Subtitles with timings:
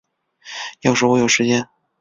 [0.79, 1.69] 要是我有时间